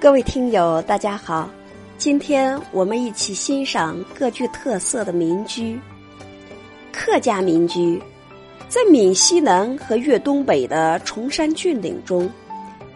[0.00, 1.50] 各位听友，大家好，
[1.96, 5.78] 今天我们一起欣赏各具特色的民居。
[6.92, 8.00] 客家民居
[8.68, 12.30] 在闽西南和粤东北的崇山峻岭中，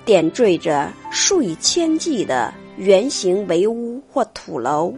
[0.04, 4.94] 点缀着数以千计的圆形围屋或土楼，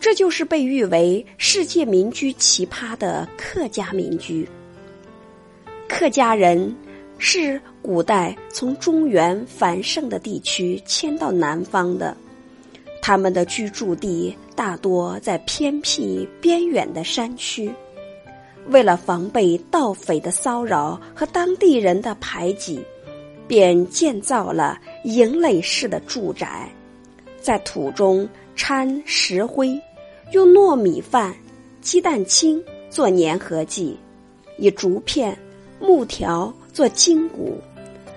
[0.00, 4.48] 这就是被誉为世界民居奇葩的客家民居。
[5.88, 6.74] 客家人
[7.18, 12.16] 是古代从中原繁盛的地区迁到南方的，
[13.00, 17.72] 他们的居住地大多在偏僻边远的山区。
[18.68, 22.82] 为了防备盗匪的骚扰和当地人的排挤，
[23.46, 26.70] 便建造了营垒式的住宅，
[27.40, 29.78] 在土中掺石灰，
[30.32, 31.34] 用糯米饭、
[31.82, 33.98] 鸡蛋清做粘合剂，
[34.56, 35.36] 以竹片、
[35.78, 37.56] 木条做筋骨，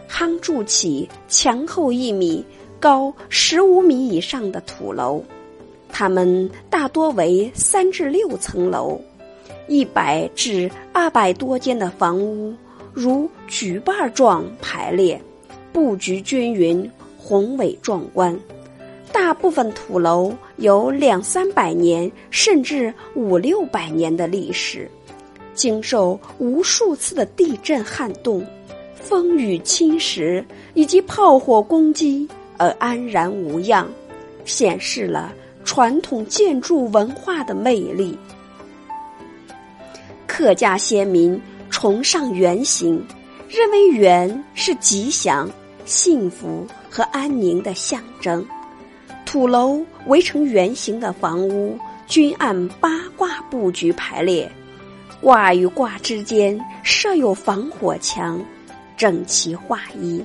[0.09, 2.43] 夯筑起墙厚一米、
[2.79, 5.23] 高十五米以上的土楼。
[5.89, 8.99] 它们大多为三至六层楼。
[9.67, 12.55] 一百至二百多间的房屋
[12.93, 15.21] 如举瓣状排列，
[15.71, 18.37] 布局均匀，宏伟壮观。
[19.11, 24.89] 大部分土楼有两三百年甚至五六百年的历史，
[25.57, 28.45] 经受无数次的地震撼动、
[28.95, 30.41] 风雨侵蚀
[30.75, 33.85] 以及炮火攻击而安然无恙，
[34.45, 35.33] 显示了
[35.65, 38.17] 传统建筑文化的魅力。
[40.25, 43.03] 客家先民崇尚圆形，
[43.49, 45.49] 认为圆是吉祥、
[45.83, 48.45] 幸福和安宁的象征。
[49.25, 51.77] 土楼围成圆形的房屋，
[52.07, 54.49] 均按八卦布局排列，
[55.21, 58.43] 卦与卦之间设有防火墙，
[58.95, 60.23] 整齐划一。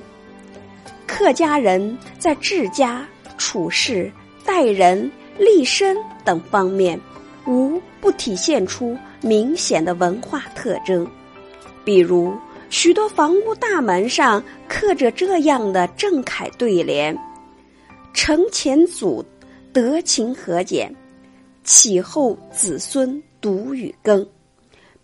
[1.07, 3.05] 客家人在治家、
[3.37, 4.11] 处事、
[4.45, 6.99] 待人、立身等方面，
[7.45, 8.97] 无不体现出。
[9.25, 11.09] 明显的文化特征，
[11.85, 12.35] 比如
[12.69, 17.17] 许多房屋大门上刻着这样的正楷对联
[18.13, 19.23] ：“承前祖
[19.71, 20.93] 德勤和俭，
[21.63, 24.27] 启后子孙独与耕”，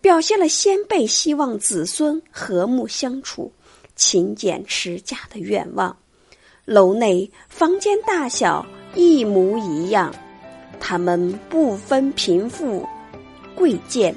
[0.00, 3.52] 表现了先辈希望子孙和睦相处、
[3.94, 5.94] 勤俭持家的愿望。
[6.64, 10.14] 楼内房间大小一模一样，
[10.78, 12.88] 他们不分贫富。
[13.54, 14.14] 贵贱，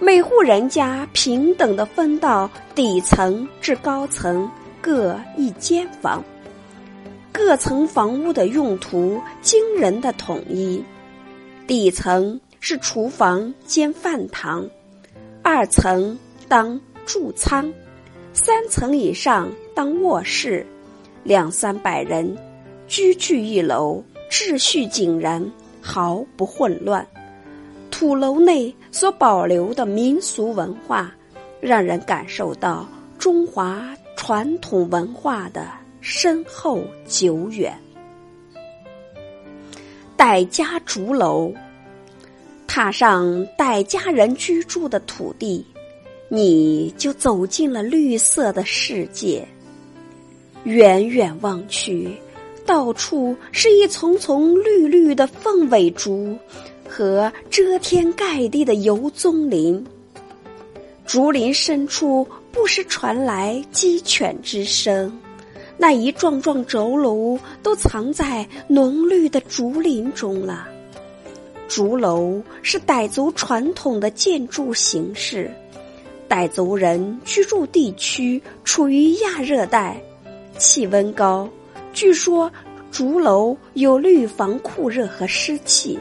[0.00, 4.50] 每户人家平等的分到底层至高层
[4.80, 6.24] 各一间房，
[7.30, 10.82] 各层房屋的用途惊人的统一。
[11.64, 14.68] 底层是厨房兼饭堂，
[15.44, 16.16] 二层
[16.46, 17.70] 当住仓，
[18.32, 20.64] 三层以上当卧室，
[21.24, 22.36] 两三百人
[22.86, 24.00] 居聚一楼，
[24.30, 25.44] 秩序井然，
[25.80, 27.04] 毫不混乱。
[27.90, 31.12] 土楼内所保留的民俗文化，
[31.60, 32.86] 让人感受到
[33.18, 33.84] 中华
[34.16, 35.68] 传统文化的
[36.00, 37.76] 深厚久远。
[40.16, 41.52] 傣家竹楼，
[42.74, 45.62] 踏上带家人居住的土地，
[46.30, 49.46] 你就走进了绿色的世界。
[50.64, 52.10] 远远望去，
[52.64, 56.34] 到处是一丛丛绿绿的凤尾竹。
[56.88, 59.84] 和遮天盖地的油棕林，
[61.04, 65.12] 竹林深处不时传来鸡犬之声，
[65.76, 70.66] 那一幢幢轴楼都藏在浓绿的竹林中了。
[71.74, 75.50] 竹楼是傣族传统的建筑形式，
[76.28, 79.98] 傣族人居住地区处于亚热带，
[80.58, 81.48] 气温高，
[81.94, 82.52] 据说
[82.90, 85.98] 竹楼有利于防酷热和湿气。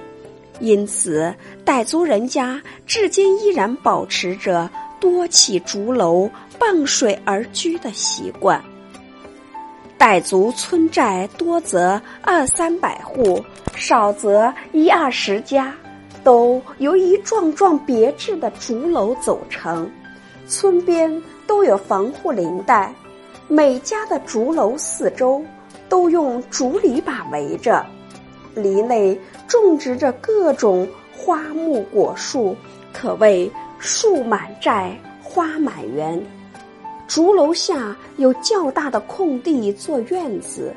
[0.60, 1.34] 因此，
[1.66, 6.30] 傣族人家至今依然保持着多起竹楼
[6.60, 8.62] 傍水而居的习惯。
[10.02, 13.40] 傣族村寨多则二三百户，
[13.76, 15.72] 少则一二十家，
[16.24, 19.88] 都由一幢幢别致的竹楼组成。
[20.48, 22.92] 村边都有防护林带，
[23.48, 25.40] 每家的竹楼四周
[25.88, 27.86] 都用竹篱笆围着。
[28.56, 29.16] 篱内
[29.48, 32.58] 种植着各种花木果树，
[32.92, 36.20] 可谓树满寨，花满园。
[37.08, 40.74] 竹楼下有较大的空地做院子，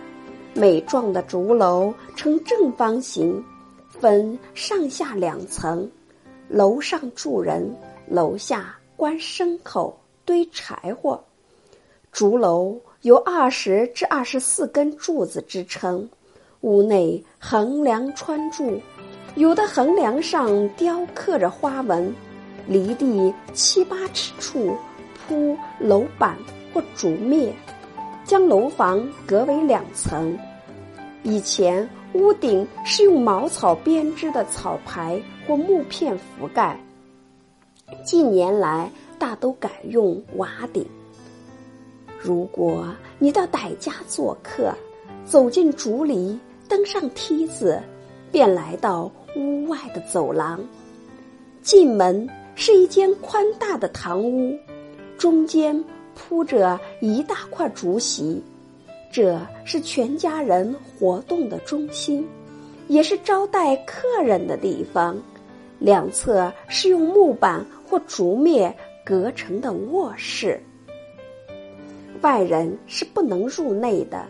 [0.54, 3.42] 每幢的竹楼呈正方形，
[3.88, 5.90] 分上下两层，
[6.48, 7.74] 楼上住人，
[8.08, 11.22] 楼下关牲口、堆柴火。
[12.12, 16.08] 竹楼有二十至二十四根柱子支撑，
[16.60, 18.80] 屋内横梁穿柱，
[19.34, 22.14] 有的横梁上雕刻着花纹，
[22.68, 24.76] 离地七八尺处
[25.26, 26.36] 铺楼板
[26.72, 27.50] 或竹篾，
[28.24, 30.36] 将楼房隔为两层。
[31.22, 36.78] 以前屋顶是用茅草编织的草牌或木片覆盖，
[38.04, 40.86] 近年来大都改用瓦顶。
[42.20, 42.86] 如果
[43.18, 44.74] 你到傣家做客，
[45.24, 46.38] 走进竹篱，
[46.68, 47.82] 登上梯子，
[48.30, 50.60] 便来到屋外的走廊。
[51.62, 54.54] 进门是一间宽大的堂屋，
[55.18, 55.82] 中间
[56.14, 58.42] 铺着一大块竹席，
[59.12, 62.26] 这是全家人活动的中心，
[62.88, 65.16] 也是招待客人的地方。
[65.78, 68.72] 两侧是用木板或竹篾
[69.04, 70.60] 隔成的卧室。
[72.22, 74.24] 外人是不能入内的。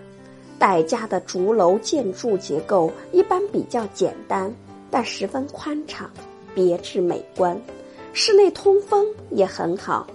[0.58, 4.52] 傣家的竹楼建筑结构一般比较简单，
[4.90, 6.10] 但十分宽敞，
[6.54, 7.60] 别致美观。
[8.12, 10.06] 室内通风也很好，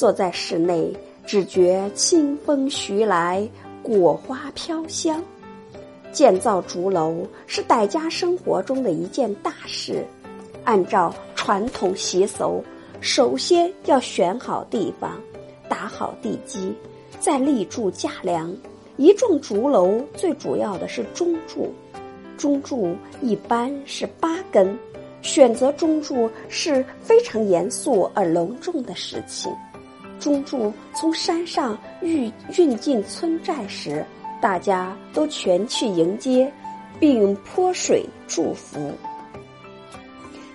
[0.00, 0.90] 坐在室内
[1.26, 3.46] 只觉清风徐来，
[3.82, 5.22] 果花飘香。
[6.10, 10.02] 建造竹楼是傣家生活中的一件大事。
[10.64, 12.64] 按照传统习俗，
[13.02, 15.20] 首先要选好地方，
[15.68, 16.72] 打好地基。
[17.18, 18.50] 再立柱架梁，
[18.96, 21.70] 一幢竹楼最主要的是中柱，
[22.38, 24.74] 中柱一般是八根。
[25.20, 29.52] 选择中柱是非常严肃而隆重的事情。
[30.20, 34.04] 中柱从山上运运进村寨时，
[34.40, 36.52] 大家都全去迎接，
[37.00, 38.92] 并泼水祝福。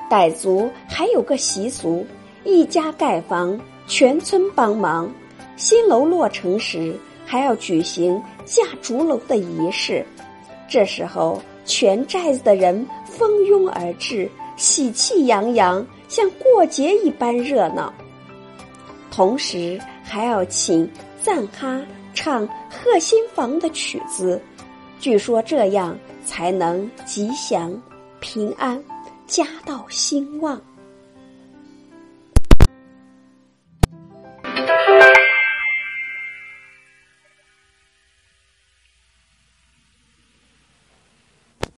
[0.10, 2.06] 傣族还有个习俗，
[2.44, 5.12] 一家盖房，全村帮忙。
[5.58, 6.96] 新楼落成时，
[7.26, 10.06] 还要举行架竹楼的仪式。
[10.70, 17.92] 这时候，全寨子的人蜂拥而至，喜气洋洋，像过节一般热闹。
[19.16, 20.92] 同时，还要请
[21.24, 21.82] 赞哈
[22.14, 24.42] 唱贺新房的曲子，
[25.00, 27.82] 据说这样才能吉祥、
[28.20, 28.84] 平安、
[29.26, 30.62] 家道兴旺。